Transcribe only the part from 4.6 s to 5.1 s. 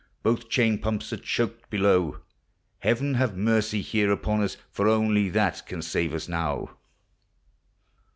For